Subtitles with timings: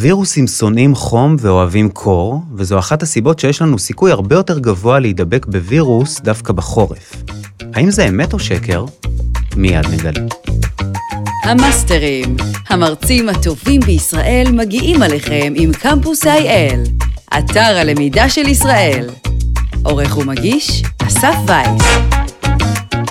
[0.00, 5.46] וירוסים שונאים חום ואוהבים קור, וזו אחת הסיבות שיש לנו סיכוי הרבה יותר גבוה להידבק
[5.46, 7.22] בווירוס דווקא בחורף.
[7.74, 8.84] האם זה אמת או שקר?
[9.56, 10.26] מיד נגלה.
[11.44, 12.36] המאסטרים,
[12.68, 17.04] המרצים הטובים בישראל מגיעים עליכם עם קמפוס IL,
[17.38, 19.10] אתר הלמידה של ישראל.
[19.82, 21.82] עורך ומגיש, אסף וייס.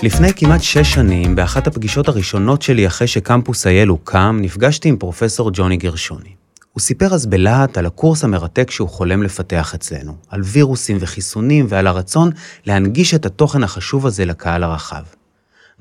[0.03, 5.49] לפני כמעט שש שנים, באחת הפגישות הראשונות שלי אחרי שקמפוס אייל הוקם, נפגשתי עם פרופסור
[5.53, 6.46] ג'וני גרשוני.
[6.77, 11.87] הוא סיפר אז בלהט על הקורס המרתק שהוא חולם לפתח אצלנו, על וירוסים וחיסונים ועל
[11.87, 12.29] הרצון
[12.65, 15.03] להנגיש את התוכן החשוב הזה לקהל הרחב.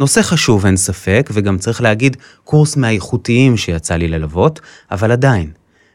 [0.01, 5.51] נושא חשוב, אין ספק, וגם צריך להגיד, קורס מהאיכותיים שיצא לי ללוות, אבל עדיין,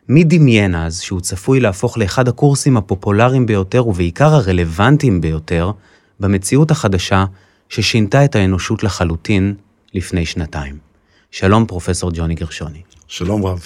[0.09, 5.71] מי דמיין אז שהוא צפוי להפוך לאחד הקורסים הפופולריים ביותר ובעיקר הרלוונטיים ביותר
[6.19, 7.25] במציאות החדשה
[7.69, 9.55] ששינתה את האנושות לחלוטין
[9.93, 10.77] לפני שנתיים.
[11.31, 12.81] שלום, פרופסור ג'וני גרשוני.
[13.11, 13.65] שלום רב.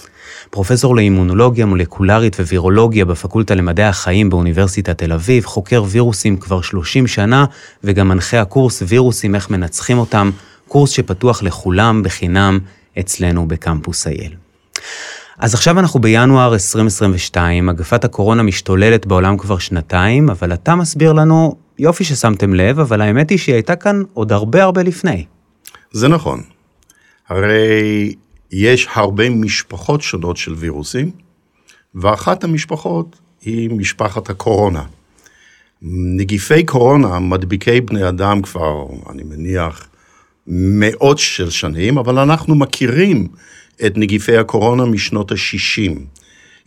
[0.49, 7.45] פרופסור לאימונולוגיה מולקולרית ווירולוגיה בפקולטה למדעי החיים באוניברסיטת תל אביב, חוקר וירוסים כבר 30 שנה,
[7.83, 10.31] וגם מנחה הקורס וירוסים איך מנצחים אותם,
[10.67, 12.59] קורס שפתוח לכולם בחינם
[12.99, 14.33] אצלנו בקמפוס אייל.
[15.37, 21.55] אז עכשיו אנחנו בינואר 2022, מגפת הקורונה משתוללת בעולם כבר שנתיים, אבל אתה מסביר לנו,
[21.79, 25.25] יופי ששמתם לב, אבל האמת היא שהיא הייתה כאן עוד הרבה הרבה לפני.
[25.91, 26.41] זה נכון.
[27.29, 28.13] הרי
[28.57, 31.11] יש הרבה משפחות שונות של וירוסים,
[31.95, 34.83] ואחת המשפחות היא משפחת הקורונה.
[36.17, 39.87] נגיפי קורונה מדביקי בני אדם כבר, אני מניח,
[40.47, 43.27] מאות של שנים, אבל אנחנו מכירים
[43.85, 45.99] את נגיפי הקורונה משנות ה-60.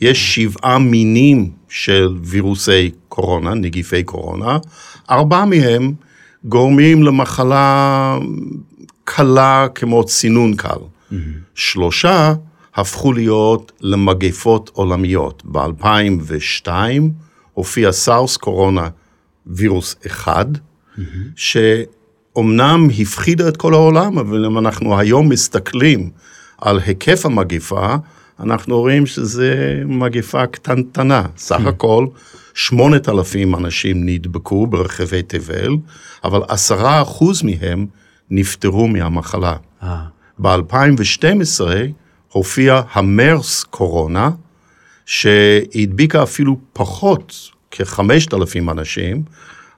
[0.01, 4.59] יש שבעה מינים של וירוסי קורונה, נגיפי קורונה,
[5.11, 5.93] ארבעה מהם
[6.45, 8.19] גורמים למחלה
[9.05, 10.98] קלה כמו צינון קל.
[11.55, 12.35] שלושה
[12.75, 15.43] הפכו להיות למגפות עולמיות.
[15.45, 16.69] ב-2002
[17.55, 18.89] הופיע סארס קורונה
[19.47, 20.47] וירוס אחד.
[21.37, 26.11] שאומנם הפחידה את כל העולם, אבל אם אנחנו היום מסתכלים
[26.59, 27.95] על היקף המגפה,
[28.41, 31.27] אנחנו רואים שזה מגפה קטנטנה.
[31.37, 31.69] סך mm-hmm.
[31.69, 32.07] הכל,
[32.55, 35.77] 8,000 אנשים נדבקו ברחבי תבל,
[36.25, 37.87] אבל עשרה אחוז מהם
[38.31, 39.57] נפטרו מהמחלה.
[40.47, 40.57] אה.
[40.57, 41.61] ב-2012
[42.33, 44.31] הופיע המרס קורונה,
[45.07, 47.35] שהדביקה אפילו פחות,
[47.71, 49.23] כ-5,000 אנשים,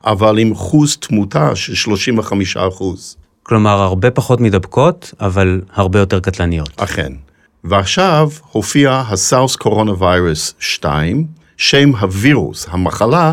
[0.04, 3.16] אבל עם אחוז תמותה של 35 אחוז.
[3.43, 6.70] כלומר, הרבה פחות מדבקות, אבל הרבה יותר קטלניות.
[6.76, 7.12] אכן.
[7.65, 11.26] ועכשיו הופיע הסארס קורונה ויירוס 2,
[11.56, 13.32] שם הווירוס, המחלה,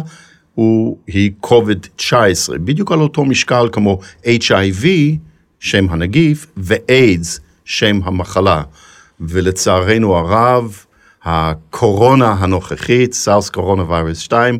[0.54, 2.14] הוא, היא COVID-19,
[2.60, 4.86] בדיוק על אותו משקל כמו HIV,
[5.59, 8.62] שם הנגיף, ואיידס, שם המחלה.
[9.19, 10.78] ולצערנו הרב,
[11.23, 14.59] הקורונה הנוכחית, סארס קורונה ויירוס 2,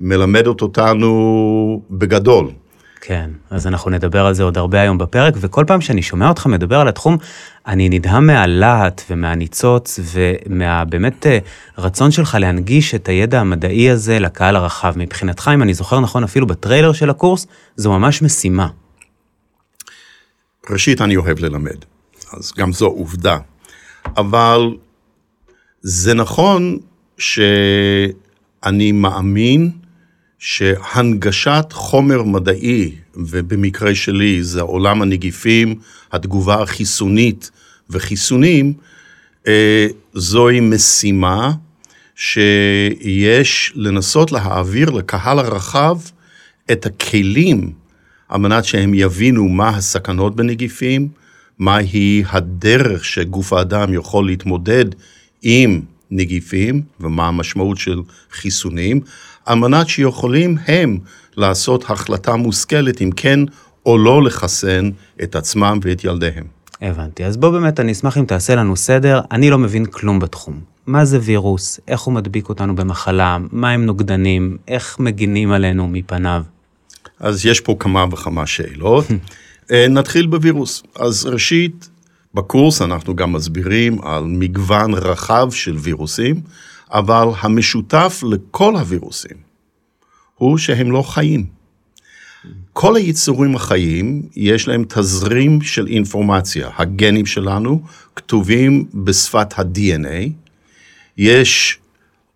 [0.00, 2.50] מלמדת אותנו בגדול.
[3.04, 6.46] כן, אז אנחנו נדבר על זה עוד הרבה היום בפרק, וכל פעם שאני שומע אותך
[6.46, 7.16] מדבר על התחום,
[7.66, 11.38] אני נדהם מהלהט ומהניצוץ ומהבאמת אה,
[11.78, 14.94] רצון שלך להנגיש את הידע המדעי הזה לקהל הרחב.
[14.96, 18.68] מבחינתך, אם אני זוכר נכון, אפילו בטריילר של הקורס, זו ממש משימה.
[20.70, 21.84] ראשית, אני אוהב ללמד,
[22.32, 23.38] אז גם זו עובדה.
[24.16, 24.76] אבל
[25.80, 26.78] זה נכון
[27.18, 29.70] שאני מאמין
[30.38, 35.74] שהנגשת חומר מדעי, ובמקרה שלי זה עולם הנגיפים,
[36.12, 37.50] התגובה החיסונית
[37.90, 38.72] וחיסונים,
[39.46, 41.52] אה, זוהי משימה
[42.14, 45.98] שיש לנסות להעביר לקהל הרחב
[46.72, 47.72] את הכלים
[48.32, 51.08] על מנת שהם יבינו מה הסכנות בנגיפים,
[51.58, 54.84] מהי הדרך שגוף האדם יכול להתמודד
[55.42, 59.00] עם נגיפים ומה המשמעות של חיסונים,
[59.46, 60.98] על מנת שיכולים הם
[61.36, 63.40] לעשות החלטה מושכלת אם כן
[63.86, 64.90] או לא לחסן
[65.22, 66.44] את עצמם ואת ילדיהם.
[66.82, 67.24] הבנתי.
[67.24, 69.20] אז בוא באמת, אני אשמח אם תעשה לנו סדר.
[69.30, 70.60] אני לא מבין כלום בתחום.
[70.86, 71.80] מה זה וירוס?
[71.88, 73.38] איך הוא מדביק אותנו במחלה?
[73.52, 74.56] מה הם נוגדנים?
[74.68, 76.42] איך מגינים עלינו מפניו?
[77.22, 79.04] אז יש פה כמה וכמה שאלות.
[79.72, 80.82] אה, נתחיל בווירוס.
[80.96, 81.88] אז ראשית,
[82.34, 86.40] בקורס אנחנו גם מסבירים על מגוון רחב של וירוסים,
[86.90, 89.36] אבל המשותף לכל הווירוסים
[90.34, 91.46] הוא שהם לא חיים.
[92.72, 96.70] כל היצורים החיים, יש להם תזרים של אינפורמציה.
[96.76, 97.82] הגנים שלנו
[98.16, 100.30] כתובים בשפת ה-DNA,
[101.16, 101.78] יש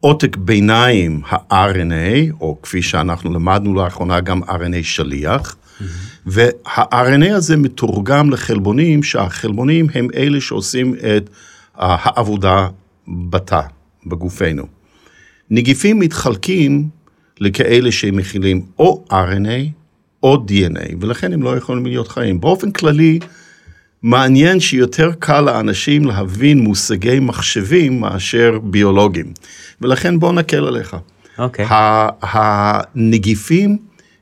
[0.01, 5.85] עותק ביניים ה-RNA, או כפי שאנחנו למדנו לאחרונה גם RNA שליח, mm-hmm.
[6.27, 11.31] וה-RNA הזה מתורגם לחלבונים, שהחלבונים הם אלה שעושים את
[11.75, 12.69] העבודה
[13.09, 13.61] בתא,
[14.07, 14.67] בגופנו.
[15.51, 16.89] נגיפים מתחלקים
[17.41, 19.71] לכאלה שמכילים או RNA
[20.23, 22.41] או DNA, ולכן הם לא יכולים להיות חיים.
[22.41, 23.19] באופן כללי,
[24.03, 29.33] מעניין שיותר קל לאנשים להבין מושגי מחשבים מאשר ביולוגים,
[29.81, 30.97] ולכן בואו נקל עליך.
[31.39, 31.67] אוקיי.
[32.23, 33.79] הנגיפים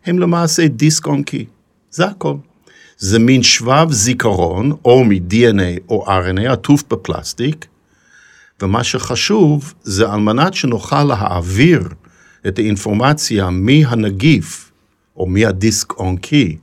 [0.06, 1.44] הם למעשה דיסק און קי,
[1.90, 2.34] זה הכל.
[2.98, 7.66] זה מין שבב זיכרון, או מ-DNA או RNA, עטוף בפלסטיק,
[8.62, 11.88] ומה שחשוב זה על מנת שנוכל להעביר
[12.46, 14.70] את האינפורמציה מהנגיף,
[15.16, 16.56] או מהדיסק און קי,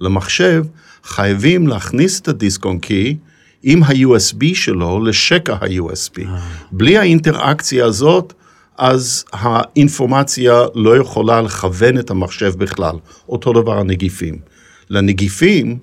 [0.00, 0.64] למחשב,
[1.04, 3.16] חייבים להכניס את הדיסק און קי
[3.62, 6.26] עם ה-USB שלו לשקע ה-USB.
[6.72, 8.32] בלי האינטראקציה הזאת,
[8.78, 12.96] אז האינפורמציה לא יכולה לכוון את המחשב בכלל.
[13.28, 14.38] אותו דבר הנגיפים.
[14.90, 15.78] לנגיפים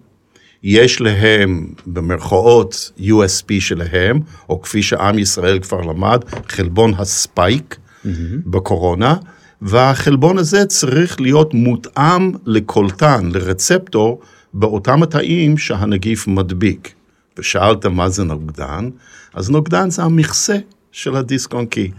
[0.64, 4.20] יש להם במרכאות USB שלהם,
[4.50, 8.10] או כפי שעם ישראל כבר למד, חלבון הספייק mm-hmm.
[8.46, 9.16] בקורונה,
[9.62, 14.22] והחלבון הזה צריך להיות מותאם לקולטן, לרצפטור,
[14.54, 16.94] באותם התאים שהנגיף מדביק.
[17.38, 18.90] ושאלת מה זה נוגדן,
[19.34, 20.58] אז נוגדן זה המכסה
[20.92, 21.92] של הדיסק און קי.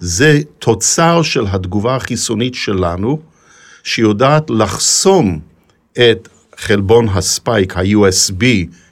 [0.00, 3.18] זה תוצר של התגובה החיסונית שלנו,
[3.82, 5.40] שיודעת לחסום
[5.92, 8.44] את חלבון הספייק, ה-USB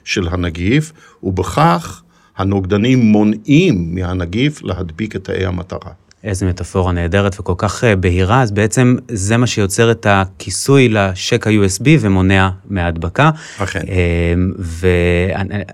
[0.03, 0.91] של הנגיף,
[1.23, 2.01] ובכך
[2.37, 5.91] הנוגדנים מונעים מהנגיף להדביק את תאי המטרה.
[6.23, 11.47] איזה מטאפורה נהדרת וכל כך אה, בהירה, אז בעצם זה מה שיוצר את הכיסוי לשק
[11.47, 13.31] ה-USB ומונע מהדבקה.
[13.57, 13.81] אכן.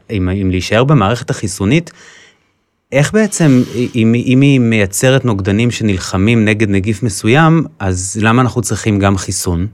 [0.09, 1.91] ואם להישאר במערכת החיסונית,
[2.91, 3.63] איך בעצם,
[3.95, 9.67] אם, אם היא מייצרת נוגדנים שנלחמים נגד נגיף מסוים, אז למה אנחנו צריכים גם חיסון?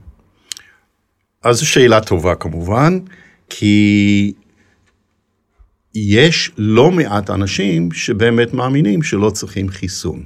[1.44, 2.98] אז זו שאלה טובה כמובן,
[3.48, 4.32] כי
[5.94, 10.22] יש לא מעט אנשים שבאמת מאמינים שלא צריכים חיסון.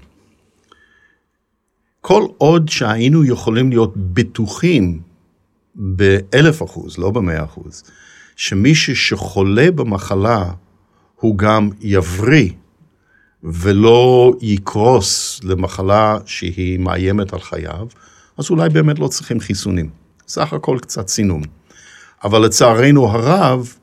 [2.06, 5.00] כל עוד שהיינו יכולים להיות בטוחים
[5.74, 7.82] באלף אחוז, לא במאה אחוז,
[8.36, 10.50] שמי שחולה במחלה
[11.20, 12.50] הוא גם יבריא
[13.42, 17.86] ולא יקרוס למחלה שהיא מאיימת על חייו,
[18.38, 19.90] אז אולי באמת לא צריכים חיסונים.
[20.28, 21.42] סך הכל קצת צינון.
[22.24, 23.74] אבל לצערנו הרב,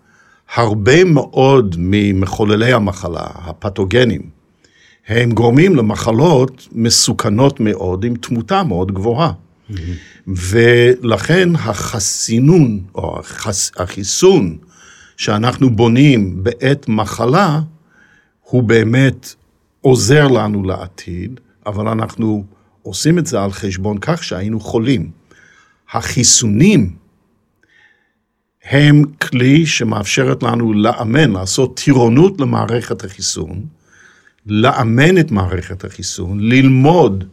[0.55, 4.40] הרבה מאוד ממחוללי המחלה, הפתוגנים,
[5.07, 9.31] הם גורמים למחלות מסוכנות מאוד עם תמותה מאוד גבוהה.
[9.31, 9.73] Mm-hmm.
[10.27, 14.57] ולכן החסינון, או החס, החיסון
[15.17, 17.59] שאנחנו בונים בעת מחלה,
[18.41, 19.35] הוא באמת
[19.81, 22.45] עוזר לנו לעתיד, אבל אנחנו
[22.83, 25.11] עושים את זה על חשבון כך שהיינו חולים.
[25.91, 26.95] החיסונים
[28.63, 33.65] הם כלי שמאפשרת לנו לאמן, לעשות טירונות למערכת החיסון,
[34.45, 37.23] לאמן את מערכת החיסון, ללמוד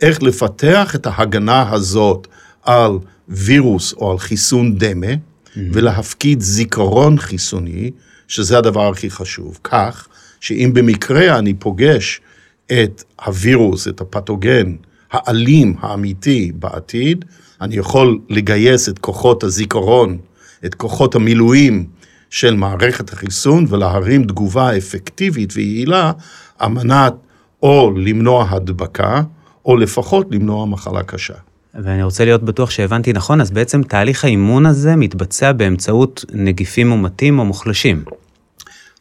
[0.00, 2.26] איך לפתח את ההגנה הזאת
[2.62, 2.92] על
[3.28, 5.58] וירוס או על חיסון דמה, mm-hmm.
[5.72, 7.90] ולהפקיד זיכרון חיסוני,
[8.28, 9.58] שזה הדבר הכי חשוב.
[9.64, 10.08] כך
[10.40, 12.20] שאם במקרה אני פוגש
[12.66, 14.76] את הווירוס, את הפתוגן
[15.12, 17.24] האלים האמיתי בעתיד,
[17.60, 20.18] אני יכול לגייס את כוחות הזיכרון,
[20.64, 21.86] את כוחות המילואים
[22.30, 26.12] של מערכת החיסון ולהרים תגובה אפקטיבית ויעילה
[26.60, 27.14] על מנת
[27.62, 29.22] או למנוע הדבקה,
[29.64, 31.34] או לפחות למנוע מחלה קשה.
[31.74, 37.38] ואני רוצה להיות בטוח שהבנתי נכון, אז בעצם תהליך האימון הזה מתבצע באמצעות נגיפים מומתים
[37.38, 38.04] או מוחלשים.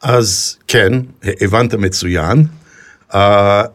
[0.01, 0.93] אז כן,
[1.41, 2.45] הבנת מצוין.
[3.11, 3.15] Uh,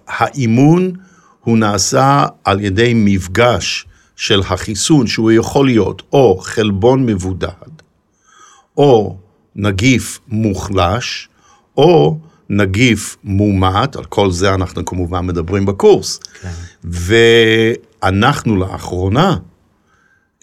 [0.09, 0.92] האימון
[1.40, 7.49] הוא נעשה על ידי מפגש של החיסון, שהוא יכול להיות או חלבון מבודד,
[8.76, 9.16] או
[9.56, 11.28] נגיף מוחלש,
[11.76, 12.18] או
[12.50, 16.20] נגיף מומת, על כל זה אנחנו כמובן מדברים בקורס.
[16.42, 16.48] כן.
[16.84, 19.36] ואנחנו לאחרונה,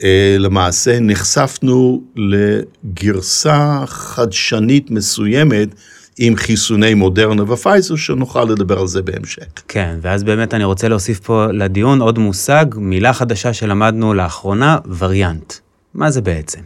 [0.04, 5.70] אה, למעשה נחשפנו לגרסה חדשנית מסוימת
[6.18, 9.46] עם חיסוני מודרנה ופייזר, שנוכל לדבר על זה בהמשך.
[9.68, 15.54] כן, ואז באמת אני רוצה להוסיף פה לדיון עוד מושג, מילה חדשה שלמדנו לאחרונה, וריאנט.
[15.94, 16.60] מה זה בעצם?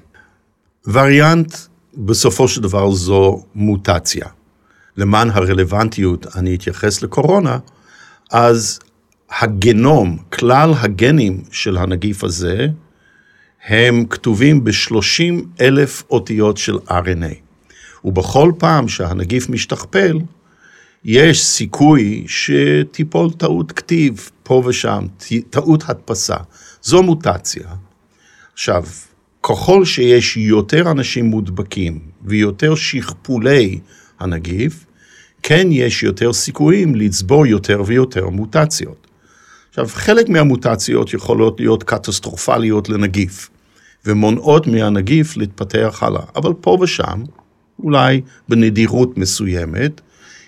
[0.87, 1.55] וריאנט,
[1.97, 4.25] בסופו של דבר זו מוטציה.
[4.97, 7.57] למען הרלוונטיות, אני אתייחס לקורונה,
[8.31, 8.79] אז
[9.29, 12.67] הגנום, כלל הגנים של הנגיף הזה,
[13.65, 17.35] הם כתובים ב-30 אלף אותיות של RNA.
[18.05, 20.19] ובכל פעם שהנגיף משתכפל,
[21.03, 25.05] יש סיכוי שתיפול טעות כתיב פה ושם,
[25.49, 26.37] טעות הדפסה.
[26.81, 27.67] זו מוטציה.
[28.53, 28.83] עכשיו,
[29.43, 33.79] ככל שיש יותר אנשים מודבקים ויותר שכפולי
[34.19, 34.85] הנגיף,
[35.43, 39.07] כן יש יותר סיכויים לצבור יותר ויותר מוטציות.
[39.69, 43.49] עכשיו, חלק מהמוטציות יכולות להיות קטסטרופליות לנגיף,
[44.05, 46.21] ומונעות מהנגיף להתפתח הלאה.
[46.35, 47.23] אבל פה ושם,
[47.79, 50.01] אולי בנדירות מסוימת,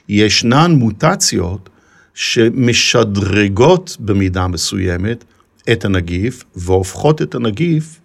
[0.09, 1.69] ישנן מוטציות
[2.13, 5.23] שמשדרגות במידה מסוימת
[5.71, 7.99] את הנגיף והופכות את הנגיף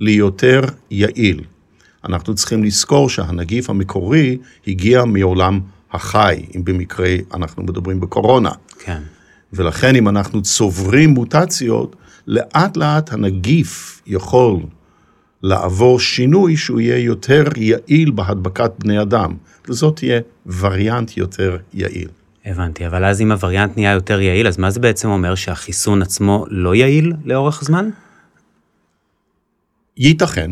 [0.00, 1.40] ליותר יעיל.
[2.04, 5.60] אנחנו צריכים לזכור שהנגיף המקורי הגיע מעולם
[5.92, 8.50] החי, אם במקרה אנחנו מדברים בקורונה.
[8.78, 9.02] כן.
[9.52, 14.56] ולכן אם אנחנו צוברים מוטציות, לאט לאט הנגיף יכול
[15.42, 19.34] לעבור שינוי שהוא יהיה יותר יעיל בהדבקת בני אדם,
[19.68, 20.20] וזאת תהיה
[20.60, 22.08] וריאנט יותר יעיל.
[22.44, 26.44] הבנתי, אבל אז אם הווריאנט נהיה יותר יעיל, אז מה זה בעצם אומר שהחיסון עצמו
[26.48, 27.90] לא יעיל לאורך זמן?
[29.96, 30.50] ייתכן,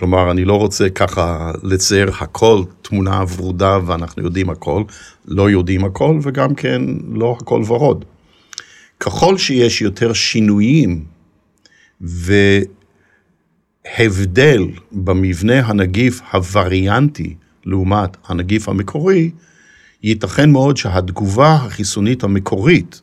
[0.00, 4.82] כלומר, אני לא רוצה ככה לצייר הכל תמונה ורודה ואנחנו יודעים הכל,
[5.28, 8.04] לא יודעים הכל וגם כן לא הכל ורוד.
[9.00, 11.04] ככל שיש יותר שינויים
[13.96, 19.30] והבדל במבנה הנגיף הווריאנטי לעומת הנגיף המקורי,
[20.02, 23.00] ייתכן מאוד שהתגובה החיסונית המקורית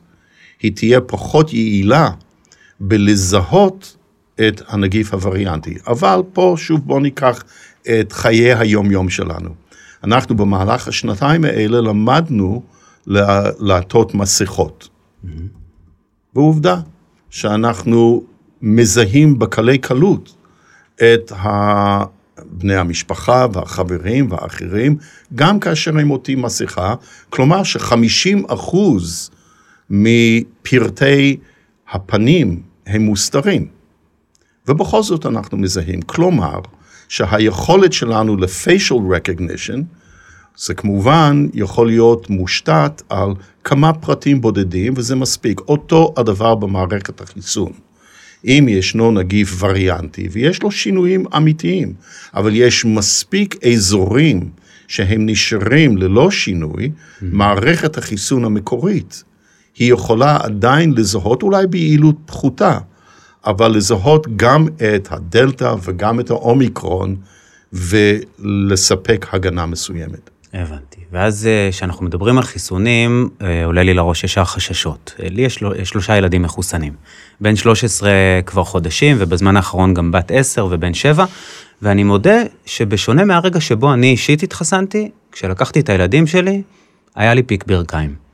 [0.62, 2.10] היא תהיה פחות יעילה
[2.80, 3.96] בלזהות
[4.48, 5.74] את הנגיף הווריאנטי.
[5.86, 7.42] אבל פה שוב בואו ניקח
[7.82, 9.50] את חיי היום-יום שלנו.
[10.04, 12.62] אנחנו במהלך השנתיים האלה למדנו
[13.58, 14.88] לעטות מסכות.
[14.88, 15.28] Mm-hmm.
[16.34, 16.80] ועובדה
[17.30, 18.22] שאנחנו
[18.62, 20.34] מזהים בקלי קלות
[20.96, 21.32] את
[22.50, 24.96] בני המשפחה והחברים והאחרים,
[25.34, 26.94] גם כאשר הם עוטים מסכה,
[27.30, 29.30] כלומר ש-50 אחוז
[29.90, 31.36] מפרטי
[31.90, 33.77] הפנים הם מוסתרים.
[34.68, 36.02] ובכל זאת אנחנו מזהים.
[36.02, 36.60] כלומר,
[37.08, 39.78] שהיכולת שלנו ל-facial recognition,
[40.56, 43.30] זה כמובן יכול להיות מושתת על
[43.64, 45.60] כמה פרטים בודדים, וזה מספיק.
[45.60, 47.72] אותו הדבר במערכת החיסון.
[48.44, 51.92] אם ישנו נגיף וריאנטי, ויש לו שינויים אמיתיים,
[52.34, 54.50] אבל יש מספיק אזורים
[54.88, 57.24] שהם נשארים ללא שינוי, mm-hmm.
[57.32, 59.24] מערכת החיסון המקורית,
[59.78, 62.78] היא יכולה עדיין לזהות אולי ביעילות פחותה,
[63.48, 67.16] אבל לזהות גם את הדלתא וגם את האומיקרון
[67.72, 70.30] ולספק הגנה מסוימת.
[70.54, 71.00] הבנתי.
[71.12, 75.14] ואז אה, כשאנחנו מדברים על חיסונים, אה, עולה לי לראש ישר חששות.
[75.22, 76.92] אה, לי יש שלושה ילדים מחוסנים.
[77.40, 78.10] בן 13
[78.46, 81.24] כבר חודשים, ובזמן האחרון גם בת 10 ובן 7,
[81.82, 86.62] ואני מודה שבשונה מהרגע שבו אני אישית התחסנתי, כשלקחתי את הילדים שלי,
[87.14, 88.27] היה לי פיק ברכיים.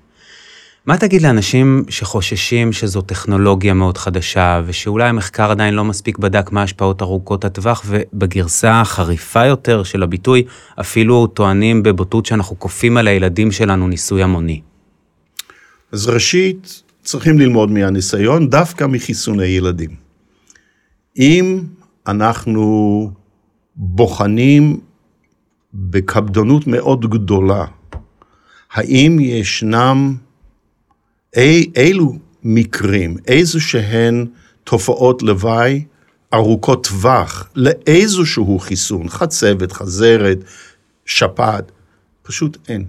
[0.87, 6.63] מה תגיד לאנשים שחוששים שזו טכנולוגיה מאוד חדשה, ושאולי המחקר עדיין לא מספיק בדק מה
[6.63, 10.45] השפעות ארוכות הטווח, ובגרסה החריפה יותר של הביטוי,
[10.81, 14.61] אפילו טוענים בבוטות שאנחנו כופים על הילדים שלנו ניסוי המוני?
[15.93, 19.91] אז ראשית, צריכים ללמוד מהניסיון, דווקא מחיסוני ילדים.
[21.19, 21.61] אם
[22.07, 23.11] אנחנו
[23.77, 24.81] בוחנים
[25.75, 27.65] בקפדנות מאוד גדולה,
[28.73, 30.15] האם ישנם
[31.37, 34.27] אי, אילו מקרים, איזה שהן
[34.65, 35.85] תופעות לוואי
[36.35, 40.39] ארוכות טווח לאיזשהו חיסון, חצבת, חזרת,
[41.07, 41.73] שפעת,
[42.23, 42.85] פשוט אין.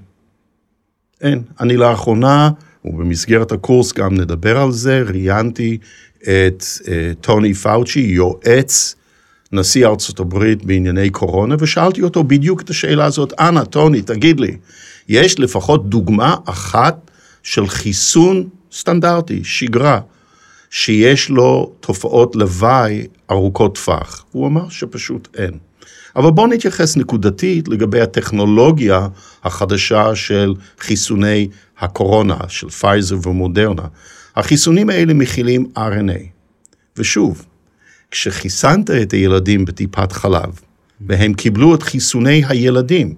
[1.22, 1.42] אין.
[1.60, 2.50] אני לאחרונה,
[2.86, 5.78] ובמסגרת הקורס גם נדבר על זה, ראיינתי
[6.22, 6.88] את uh,
[7.22, 8.96] טוני פאוצ'י, יועץ
[9.52, 14.58] נשיא ארצות הברית בענייני קורונה, ושאלתי אותו בדיוק את השאלה הזאת, אנא, טוני, תגיד לי,
[15.10, 17.05] יש לפחות דוגמה אחת
[17.46, 20.00] של חיסון סטנדרטי, שגרה,
[20.70, 24.26] שיש לו תופעות לוואי ארוכות טווח.
[24.32, 25.58] הוא אמר שפשוט אין.
[26.16, 29.08] אבל בואו נתייחס נקודתית לגבי הטכנולוגיה
[29.44, 31.48] החדשה של חיסוני
[31.80, 33.86] הקורונה, של פייזר ומודרנה.
[34.36, 36.22] החיסונים האלה מכילים RNA.
[36.98, 37.46] ושוב,
[38.12, 40.60] כשחיסנת את הילדים בטיפת חלב,
[41.02, 43.16] והם קיבלו את חיסוני הילדים,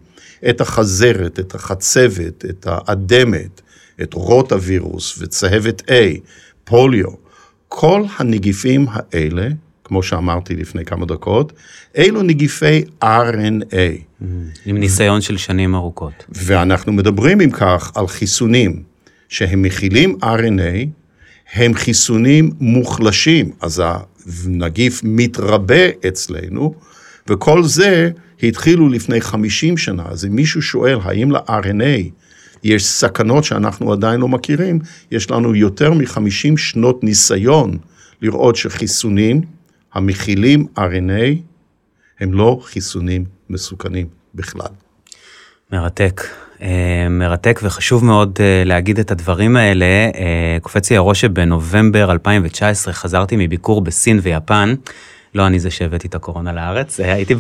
[0.50, 3.62] את החזרת, את החצבת, את האדמת,
[4.02, 5.94] את רוטווירוס וצהבת A,
[6.64, 7.10] פוליו,
[7.68, 9.48] כל הנגיפים האלה,
[9.84, 11.54] כמו שאמרתי לפני כמה דקות,
[11.98, 14.26] אלו נגיפי RNA.
[14.66, 16.26] עם ניסיון של שנים ארוכות.
[16.30, 18.84] ואנחנו מדברים אם כך על חיסונים
[19.30, 20.88] שהם מכילים RNA,
[21.54, 23.84] הם חיסונים מוחלשים, אז
[24.46, 26.74] הנגיף מתרבה אצלנו,
[27.28, 28.10] וכל זה
[28.44, 30.04] התחילו לפני 50 שנה.
[30.10, 32.10] אז אם מישהו שואל האם ל-RNA
[32.64, 34.80] יש סכנות שאנחנו עדיין לא מכירים,
[35.12, 37.78] יש לנו יותר מ-50 שנות ניסיון
[38.22, 39.42] לראות שחיסונים
[39.94, 41.38] המכילים RNA
[42.20, 44.70] הם לא חיסונים מסוכנים בכלל.
[45.72, 46.22] מרתק.
[46.62, 49.86] אה, מרתק וחשוב מאוד אה, להגיד את הדברים האלה.
[49.86, 54.76] אה, קופץ לי הראש שבנובמבר 2019 חזרתי מביקור בסין ויפן.
[55.38, 57.36] לא אני זה שהבאתי את הקורונה לארץ, הייתי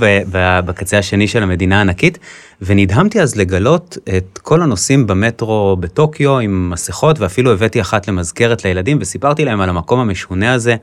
[0.65, 2.17] בקצה השני של המדינה הענקית,
[2.61, 8.97] ונדהמתי אז לגלות את כל הנוסעים במטרו בטוקיו עם מסכות, ואפילו הבאתי אחת למזכרת לילדים,
[9.01, 10.75] וסיפרתי להם על המקום המשונה הזה.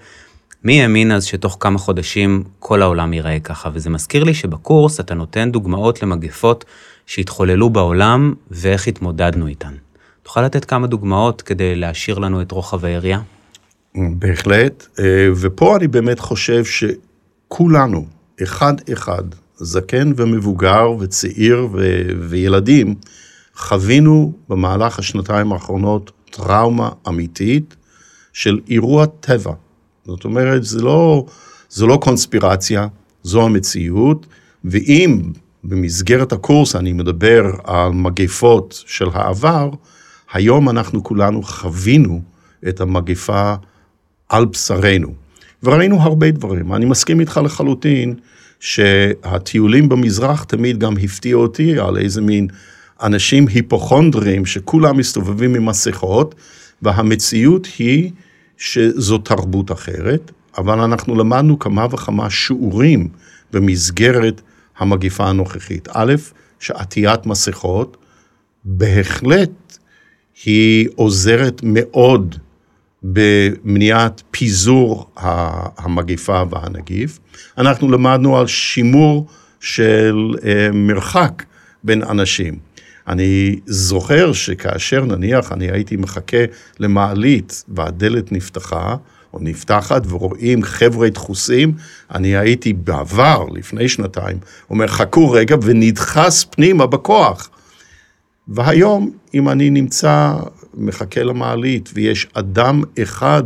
[0.65, 3.69] מי האמין אז שתוך כמה חודשים כל העולם ייראה ככה?
[3.73, 6.65] וזה מזכיר לי שבקורס אתה נותן דוגמאות למגפות
[7.07, 9.75] שהתחוללו בעולם ואיך התמודדנו איתן.
[10.23, 13.21] תוכל לתת כמה דוגמאות כדי להשאיר לנו את רוחב היריעה?
[13.97, 18.07] בהחלט, אה, ופה אני באמת חושב שכולנו,
[18.43, 19.23] אחד אחד,
[19.57, 22.95] זקן ומבוגר וצעיר ו- וילדים,
[23.57, 27.77] חווינו במהלך השנתיים האחרונות טראומה אמיתית
[28.33, 29.53] של אירוע טבע.
[30.05, 31.27] זאת אומרת, זה לא,
[31.71, 32.87] זה לא קונספירציה,
[33.23, 34.27] זו המציאות,
[34.65, 35.23] ואם
[35.65, 39.71] במסגרת הקורס אני מדבר על מגפות של העבר,
[40.33, 42.23] היום אנחנו כולנו חווינו
[42.69, 43.55] את המגפה
[44.29, 45.15] על בשרנו.
[45.63, 46.75] וראינו הרבה דברים.
[46.75, 48.15] אני מסכים איתך לחלוטין
[48.61, 52.47] שהטיולים במזרח תמיד גם הפתיעו אותי על איזה מין
[53.03, 56.35] אנשים היפוכונדרים שכולם מסתובבים עם מסכות,
[56.83, 58.11] והמציאות היא
[58.59, 63.09] שזו תרבות אחרת, אבל אנחנו למדנו כמה וכמה שיעורים
[63.53, 64.41] במסגרת
[64.79, 65.89] המגיפה הנוכחית.
[65.93, 66.15] א',
[66.61, 67.97] שעטיית מסכות
[68.65, 69.79] בהחלט
[70.45, 72.37] היא עוזרת מאוד
[73.05, 75.11] במניעת פיזור
[75.79, 77.19] המגיפה והנגיף.
[77.59, 79.27] אנחנו למדנו על שימור
[79.61, 81.43] של אה, מרחק
[81.85, 82.59] בין אנשים.
[83.09, 86.45] אני זוכר שכאשר נניח אני הייתי מחכה
[86.81, 88.97] למעלית והדלת נפתחה,
[89.35, 91.73] או נפתחת ורואים חבר'ה דחוסים,
[92.15, 94.37] אני הייתי בעבר, לפני שנתיים,
[94.71, 97.51] אומר חכו רגע ונדחס פנימה בכוח.
[98.49, 100.33] והיום, אם אני נמצא,
[100.77, 103.43] מחכה למעלית, ויש אדם אחד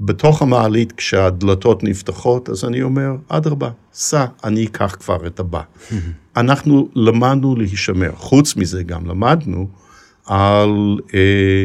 [0.00, 5.62] בתוך המעלית כשהדלתות נפתחות, אז אני אומר, אדרבה, סע, אני אקח כבר את הבא.
[6.36, 8.12] אנחנו למדנו להישמר.
[8.14, 9.68] חוץ מזה גם למדנו
[10.26, 11.64] על אה,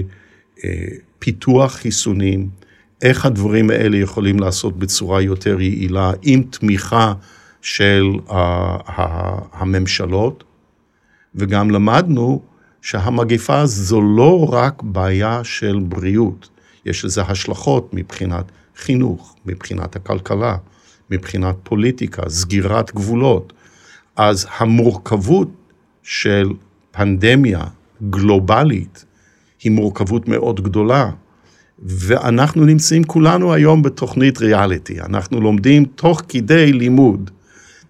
[0.63, 0.87] אה,
[1.19, 2.49] פיתוח חיסונים,
[3.01, 7.13] איך הדברים האלה יכולים לעשות בצורה יותר יעילה, עם תמיכה
[7.61, 8.77] של אה,
[9.53, 10.43] הממשלות,
[11.35, 12.41] וגם למדנו
[12.85, 16.49] שהמגפה זו לא רק בעיה של בריאות,
[16.85, 18.45] יש לזה השלכות מבחינת
[18.77, 20.57] חינוך, מבחינת הכלכלה,
[21.11, 23.53] מבחינת פוליטיקה, סגירת גבולות.
[24.15, 25.49] אז המורכבות
[26.03, 26.49] של
[26.91, 27.63] פנדמיה
[28.09, 29.05] גלובלית
[29.63, 31.09] היא מורכבות מאוד גדולה.
[31.79, 35.01] ואנחנו נמצאים כולנו היום בתוכנית ריאליטי.
[35.01, 37.31] אנחנו לומדים תוך כדי לימוד,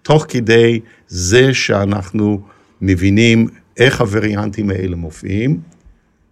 [0.02, 2.40] תוך כדי זה שאנחנו
[2.80, 5.60] מבינים איך הווריאנטים האלה מופיעים,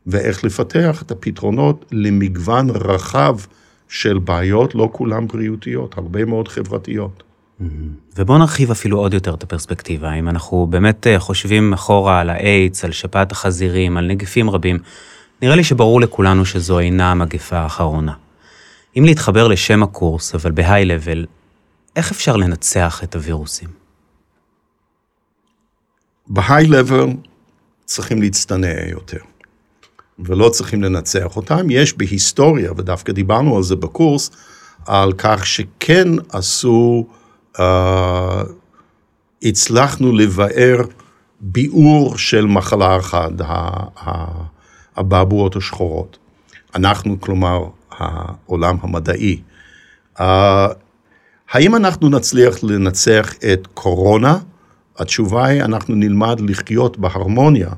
[0.07, 3.37] ואיך לפתח את הפתרונות למגוון רחב
[3.89, 7.23] של בעיות, לא כולן בריאותיות, הרבה מאוד חברתיות.
[7.61, 7.65] Mm-hmm.
[8.17, 12.85] ובואו נרחיב אפילו עוד יותר את הפרספקטיבה, אם אנחנו באמת אה, חושבים אחורה על האיידס,
[12.85, 14.79] על שפעת החזירים, על נגיפים רבים,
[15.43, 18.13] נראה לי שברור לכולנו שזו אינה המגפה האחרונה.
[18.99, 21.27] אם להתחבר לשם הקורס, אבל בהיי-לבל,
[21.97, 23.69] איך אפשר לנצח את הווירוסים?
[26.27, 27.09] בהיי-לבל
[27.85, 29.19] צריכים להצטנע יותר.
[30.19, 31.71] ולא צריכים לנצח אותם.
[31.71, 34.31] יש בהיסטוריה, ודווקא דיברנו על זה בקורס,
[34.87, 37.07] על כך שכן עשו,
[37.57, 37.61] uh,
[39.43, 40.81] הצלחנו לבאר
[41.41, 43.31] ביאור של מחלה אחת,
[44.97, 46.19] הבעבועות השחורות.
[46.75, 49.41] אנחנו, כלומר, העולם המדעי.
[50.19, 50.23] Uh,
[51.51, 54.39] האם אנחנו נצליח לנצח את קורונה?
[54.99, 57.69] התשובה היא, אנחנו נלמד לחיות בהרמוניה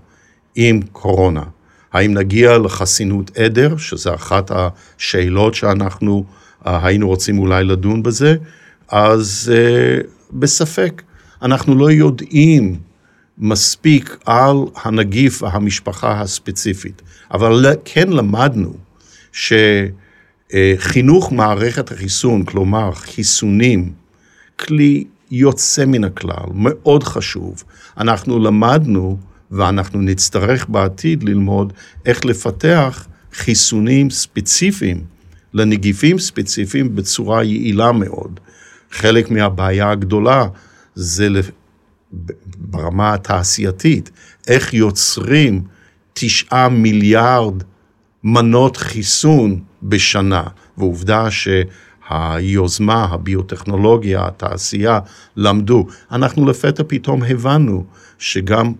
[0.54, 1.42] עם קורונה.
[1.92, 6.24] האם נגיע לחסינות עדר, שזו אחת השאלות שאנחנו
[6.64, 8.36] uh, היינו רוצים אולי לדון בזה,
[8.88, 11.02] אז uh, בספק.
[11.42, 12.78] אנחנו לא יודעים
[13.38, 18.72] מספיק על הנגיף והמשפחה הספציפית, אבל כן למדנו
[19.32, 23.92] שחינוך מערכת החיסון, כלומר חיסונים,
[24.58, 27.64] כלי יוצא מן הכלל, מאוד חשוב.
[27.98, 29.18] אנחנו למדנו
[29.50, 31.72] ואנחנו נצטרך בעתיד ללמוד
[32.06, 35.04] איך לפתח חיסונים ספציפיים
[35.54, 38.40] לנגיפים ספציפיים בצורה יעילה מאוד.
[38.90, 40.46] חלק מהבעיה הגדולה
[40.94, 41.28] זה
[42.58, 44.10] ברמה התעשייתית,
[44.48, 45.62] איך יוצרים
[46.12, 47.62] תשעה מיליארד
[48.24, 50.42] מנות חיסון בשנה,
[50.78, 51.30] ועובדה
[52.08, 54.98] שהיוזמה, הביוטכנולוגיה, התעשייה,
[55.36, 55.86] למדו.
[56.12, 57.84] אנחנו לפתע פתאום הבנו
[58.18, 58.72] שגם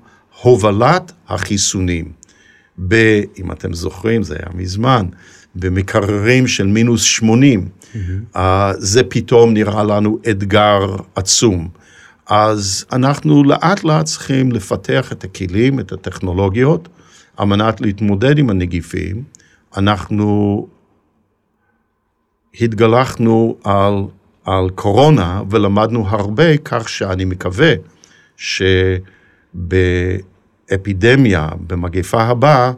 [0.43, 2.13] הובלת החיסונים.
[2.79, 2.95] ב,
[3.39, 5.07] אם אתם זוכרים, זה היה מזמן,
[5.55, 7.97] במקררים של מינוס 80, mm-hmm.
[8.37, 8.41] uh,
[8.79, 11.69] זה פתאום נראה לנו אתגר עצום.
[12.27, 16.89] אז אנחנו לאט לאט צריכים לפתח את הכלים, את הטכנולוגיות,
[17.37, 19.23] על מנת להתמודד עם הנגיפים.
[19.77, 20.67] אנחנו
[22.61, 23.95] התגלחנו על,
[24.45, 27.73] על קורונה ולמדנו הרבה, כך שאני מקווה
[29.57, 32.73] שבאפידמיה, במגפה הבאה,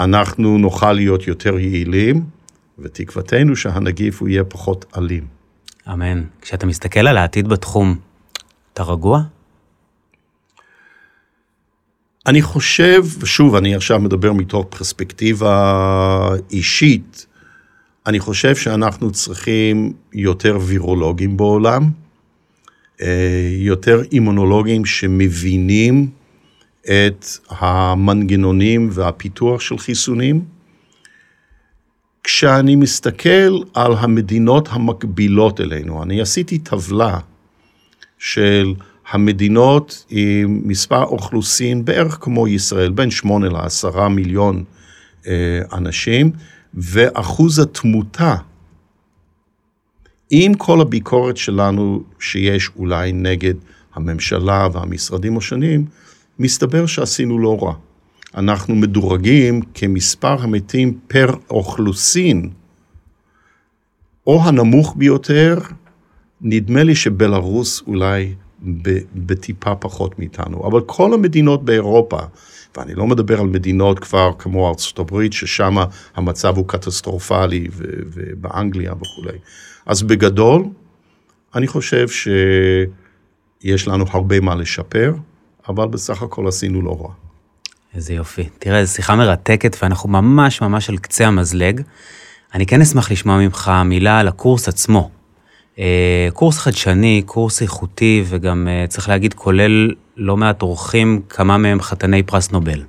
[0.00, 2.24] אנחנו נוכל להיות יותר יעילים,
[2.78, 5.26] ותקוותנו שהנגיף הוא יהיה פחות אלים.
[5.92, 6.22] אמן.
[6.40, 7.96] כשאתה מסתכל על העתיד בתחום,
[8.72, 9.22] אתה רגוע?
[12.26, 17.26] אני חושב, ושוב, אני עכשיו מדבר מתוך פרספקטיבה אישית,
[18.06, 21.90] אני חושב שאנחנו צריכים יותר וירולוגים בעולם,
[23.02, 26.10] אה, יותר אימונולוגים שמבינים
[26.82, 30.44] את המנגנונים והפיתוח של חיסונים.
[32.24, 37.18] כשאני מסתכל על המדינות המקבילות אלינו, אני עשיתי טבלה
[38.18, 38.74] של
[39.10, 44.64] המדינות עם מספר אוכלוסין בערך כמו ישראל, בין 8 ל-10 מיליון
[45.26, 46.32] אה, אנשים,
[46.74, 48.36] ואחוז התמותה,
[50.30, 53.54] עם כל הביקורת שלנו שיש אולי נגד
[53.94, 55.84] הממשלה והמשרדים השונים,
[56.38, 57.74] מסתבר שעשינו לא רע.
[58.34, 62.50] אנחנו מדורגים כמספר המתים פר אוכלוסין,
[64.26, 65.58] או הנמוך ביותר,
[66.40, 68.34] נדמה לי שבלרוס אולי
[69.14, 72.18] בטיפה פחות מאיתנו, אבל כל המדינות באירופה,
[72.76, 75.76] ואני לא מדבר על מדינות כבר כמו ארצות הברית, ששם
[76.14, 77.68] המצב הוא קטסטרופלי,
[78.12, 79.38] ובאנגליה וכולי.
[79.86, 80.64] אז בגדול,
[81.54, 85.14] אני חושב שיש לנו הרבה מה לשפר,
[85.68, 87.12] אבל בסך הכל עשינו לא רע.
[87.94, 88.48] איזה יופי.
[88.58, 91.80] תראה, זו שיחה מרתקת, ואנחנו ממש ממש על קצה המזלג.
[92.54, 95.10] אני כן אשמח לשמוע ממך מילה על הקורס עצמו.
[95.78, 101.82] אה, קורס חדשני, קורס איכותי, וגם אה, צריך להגיד, כולל לא מעט אורחים, כמה מהם
[101.82, 102.82] חתני פרס נובל.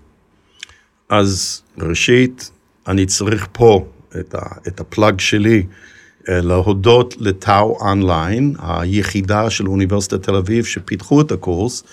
[1.09, 2.51] אז ראשית,
[2.87, 3.85] אני צריך פה
[4.19, 5.63] את, ה, את הפלאג שלי,
[6.29, 11.83] אה, להודות לטאו אונליין, היחידה של אוניברסיטת תל אביב שפיתחו את הקורס.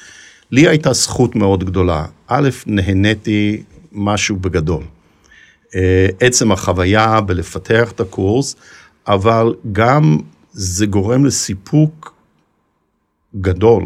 [0.52, 2.04] לי הייתה זכות מאוד גדולה.
[2.26, 4.82] א', נהניתי משהו בגדול.
[6.20, 8.56] עצם החוויה בלפתח את הקורס,
[9.06, 10.18] אבל גם
[10.52, 12.14] זה גורם לסיפוק
[13.40, 13.84] גדול,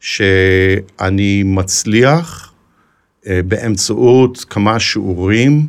[0.00, 2.52] שאני מצליח
[3.26, 5.66] אה, באמצעות כמה שיעורים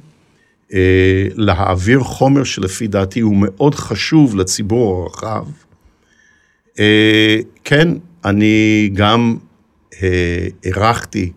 [0.73, 5.45] אה, להעביר חומר שלפי דעתי הוא מאוד חשוב לציבור הרחב.
[6.79, 7.87] אה, כן,
[8.25, 9.37] אני גם
[10.63, 11.31] אירחתי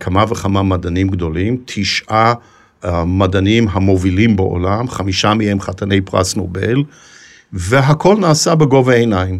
[0.00, 2.34] כמה וכמה מדענים גדולים, תשעה
[3.06, 6.84] מדענים המובילים בעולם, חמישה מהם חתני פרס נובל,
[7.52, 9.38] והכל נעשה בגובה העיניים.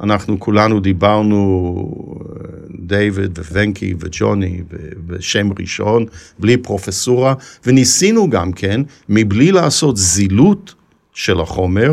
[0.00, 1.84] אנחנו כולנו דיברנו,
[2.80, 4.62] דיוויד וונקי וג'וני
[5.06, 6.06] ושם ראשון,
[6.38, 7.34] בלי פרופסורה,
[7.66, 10.74] וניסינו גם כן, מבלי לעשות זילות
[11.12, 11.92] של החומר,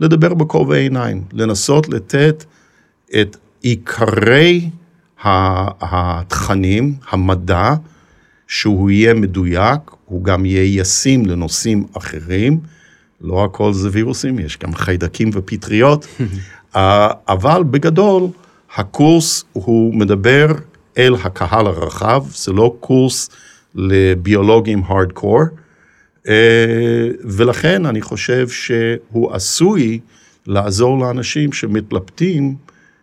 [0.00, 2.44] לדבר בגובה העיניים, לנסות לתת
[3.20, 4.70] את עיקרי
[5.80, 7.74] התכנים, המדע,
[8.46, 12.60] שהוא יהיה מדויק, הוא גם יהיה ישים לנושאים אחרים,
[13.24, 16.06] לא הכל זה וירוסים, יש גם חיידקים ופטריות,
[16.76, 18.22] אה, אבל בגדול
[18.76, 20.46] הקורס הוא מדבר
[20.98, 23.30] אל הקהל הרחב, זה לא קורס
[23.74, 25.42] לביולוגים הארדקור,
[26.28, 30.00] אה, ולכן אני חושב שהוא עשוי
[30.46, 32.54] לעזור לאנשים שמתלבטים,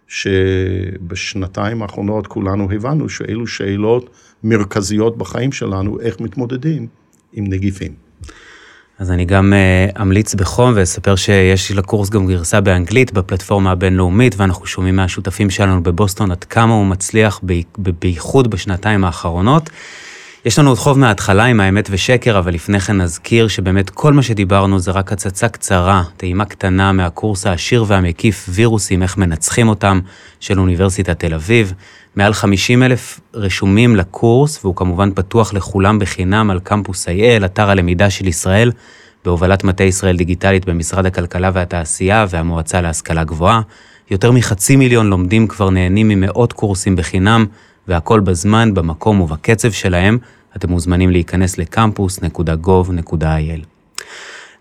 [0.07, 4.09] שבשנתיים האחרונות כולנו הבנו שאלו שאלות
[4.43, 6.87] מרכזיות בחיים שלנו, איך מתמודדים
[7.33, 8.10] עם נגיפים.
[9.01, 14.65] אז אני גם uh, אמליץ בחום ואספר שיש לקורס גם גרסה באנגלית בפלטפורמה הבינלאומית, ואנחנו
[14.65, 17.39] שומעים מהשותפים שלנו בבוסטון עד כמה הוא מצליח,
[17.77, 19.69] בייחוד בשנתיים האחרונות.
[20.45, 24.23] יש לנו עוד חוב מההתחלה עם האמת ושקר, אבל לפני כן נזכיר שבאמת כל מה
[24.23, 29.99] שדיברנו זה רק הצצה קצרה, טעימה קטנה מהקורס העשיר והמקיף וירוסים, איך מנצחים אותם,
[30.39, 31.73] של אוניברסיטת תל אביב.
[32.15, 38.09] מעל 50 אלף רשומים לקורס, והוא כמובן פתוח לכולם בחינם על קמפוס IL, אתר הלמידה
[38.09, 38.71] של ישראל,
[39.25, 43.61] בהובלת מטה ישראל דיגיטלית במשרד הכלכלה והתעשייה והמועצה להשכלה גבוהה.
[44.11, 47.45] יותר מחצי מיליון לומדים כבר נהנים ממאות קורסים בחינם,
[47.87, 50.17] והכל בזמן, במקום ובקצב שלהם.
[50.55, 53.65] אתם מוזמנים להיכנס לקמפוס.gov.il.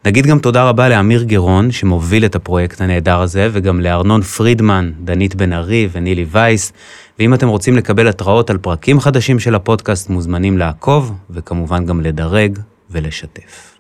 [0.04, 5.34] נגיד גם תודה רבה לאמיר גרון, שמוביל את הפרויקט הנהדר הזה, וגם לארנון פרידמן, דנית
[5.34, 6.72] בן ארי ונילי וייס.
[7.18, 12.58] ואם אתם רוצים לקבל התראות על פרקים חדשים של הפודקאסט, מוזמנים לעקוב, וכמובן גם לדרג
[12.90, 13.76] ולשתף.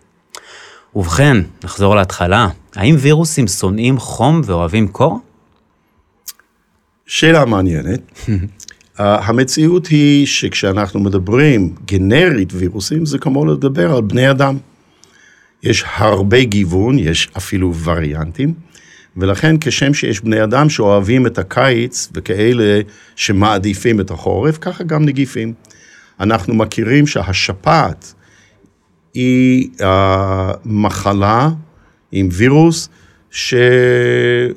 [0.96, 2.48] ובכן, נחזור להתחלה.
[2.76, 5.20] האם וירוסים שונאים חום ואוהבים קור?
[7.06, 8.00] שאלה מעניינת.
[8.28, 14.56] uh, המציאות היא שכשאנחנו מדברים גנרית וירוסים, זה כמו לדבר על בני אדם.
[15.62, 18.54] יש הרבה גיוון, יש אפילו וריאנטים,
[19.16, 22.80] ולכן כשם שיש בני אדם שאוהבים את הקיץ וכאלה
[23.16, 25.52] שמעדיפים את החורף, ככה גם נגיפים.
[26.20, 28.14] אנחנו מכירים שהשפעת
[29.14, 29.82] היא uh,
[30.64, 31.48] מחלה
[32.12, 32.88] עם וירוס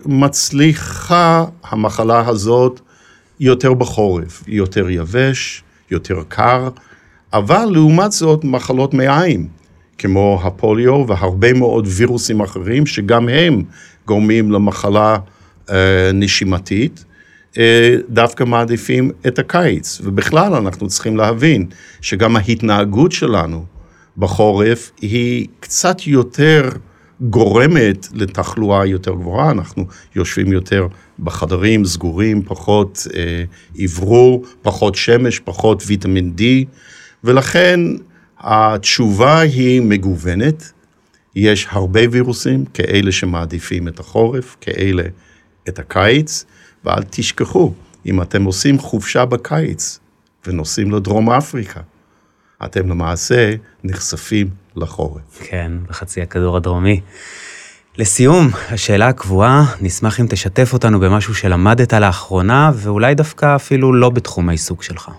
[0.04, 2.80] שמצליחה המחלה הזאת
[3.40, 6.70] יותר בחורף, יותר יבש, יותר קר,
[7.34, 9.48] אבל לעומת זאת מחלות מעיים,
[10.04, 13.64] כמו הפוליו והרבה מאוד וירוסים אחרים, שגם הם
[14.08, 15.18] גורמים למחלה
[15.70, 17.06] אה, נשימתית,
[17.58, 20.02] אה, דווקא מעדיפים את הקיץ.
[20.04, 21.66] ובכלל אנחנו צריכים להבין
[22.02, 23.66] שגם ההתנהגות שלנו
[24.18, 26.70] בחורף היא קצת יותר
[27.22, 29.86] גורמת לתחלואה יותר גבוהה, אנחנו
[30.16, 30.88] יושבים יותר
[31.20, 33.44] בחדרים סגורים, פחות אה,
[33.84, 36.42] אוורור, פחות שמש, פחות ויטמין D,
[37.24, 37.80] ולכן
[38.44, 40.72] התשובה היא מגוונת.
[41.36, 45.04] יש הרבה וירוסים, כאלה שמעדיפים את החורף, כאלה
[45.70, 46.46] את הקיץ,
[46.86, 47.74] ואל תשכחו,
[48.06, 50.00] אם אתם עושים חופשה בקיץ
[50.48, 51.82] ונוסעים לדרום אפריקה,
[52.66, 53.54] אתם למעשה
[53.84, 55.42] נחשפים לחורף.
[55.44, 57.02] כן, בחצי הכדור הדרומי.
[57.98, 64.50] לסיום, השאלה הקבועה, נשמח אם תשתף אותנו במשהו שלמדת לאחרונה, ואולי דווקא אפילו לא בתחום
[64.50, 65.12] העיסוק שלך.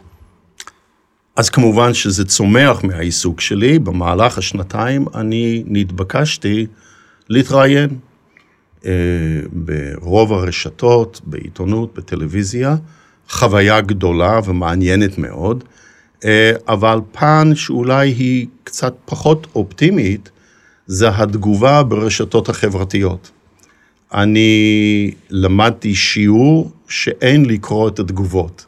[1.36, 3.78] אז כמובן שזה צומח מהעיסוק שלי.
[3.78, 6.66] במהלך השנתיים אני נתבקשתי
[7.28, 7.98] להתראיין
[8.86, 8.90] אה,
[9.52, 12.76] ברוב הרשתות, בעיתונות, בטלוויזיה.
[13.28, 15.64] חוויה גדולה ומעניינת מאוד.
[16.24, 20.30] אה, אבל פן שאולי היא קצת פחות אופטימית,
[20.86, 23.30] זה התגובה ברשתות החברתיות.
[24.14, 28.64] אני למדתי שיעור שאין לקרוא את התגובות.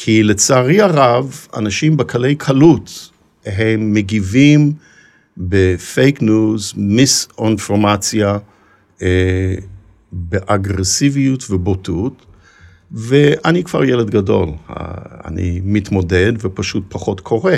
[0.00, 3.10] כי לצערי הרב, אנשים בקלי קלות,
[3.46, 4.72] הם מגיבים
[5.36, 8.38] בפייק ניוז, מיס-אינפורמציה,
[9.02, 9.54] אה,
[10.12, 12.26] באגרסיביות ובוטות,
[12.92, 14.48] ואני כבר ילד גדול,
[15.24, 17.52] אני מתמודד ופשוט פחות קורא,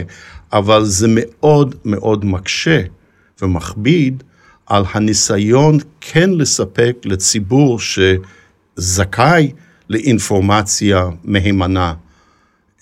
[0.53, 2.83] אבל זה מאוד מאוד מקשה
[3.43, 4.23] ומכביד
[4.67, 9.53] על הניסיון כן לספק לציבור שזכאי
[9.89, 11.95] לאינפורמציה מהימנה,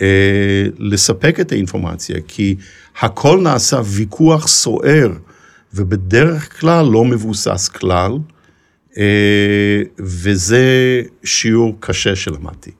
[0.02, 2.56] אה, לספק את האינפורמציה, כי
[3.00, 5.12] הכל נעשה ויכוח סוער,
[5.74, 8.12] ובדרך כלל לא מבוסס כלל.
[8.98, 12.70] אה, וזה שיעור קשה שלמדתי.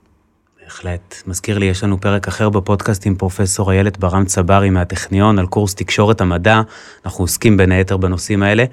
[0.65, 1.23] בהחלט.
[1.27, 5.75] מזכיר לי, יש לנו פרק אחר בפודקאסט עם פרופסור איילת ברם צברי מהטכניון על קורס
[5.75, 6.63] תקשורת המדע.
[7.05, 8.65] אנחנו עוסקים בין היתר בנושאים האלה.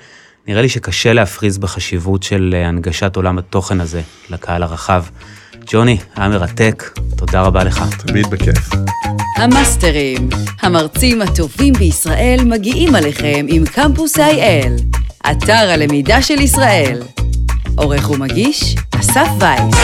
[0.47, 5.03] נראה לי שקשה להפריז בחשיבות של אה, הנגשת עולם התוכן הזה לקהל הרחב.
[5.67, 7.83] ג'וני, היה מרתק, תודה רבה לך.
[8.07, 8.69] תמיד בכיף.
[9.37, 10.29] המאסטרים,
[10.61, 14.97] המרצים הטובים בישראל מגיעים עליכם עם קמפוס IL,
[15.31, 17.01] אתר הלמידה של ישראל.
[17.77, 19.75] עורך ומגיש, אסף וייס.